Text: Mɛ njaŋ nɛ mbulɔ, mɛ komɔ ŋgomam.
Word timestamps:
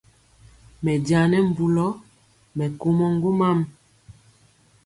Mɛ 0.83 0.91
njaŋ 1.01 1.25
nɛ 1.31 1.37
mbulɔ, 1.49 1.87
mɛ 2.57 2.65
komɔ 2.79 3.05
ŋgomam. 3.15 3.59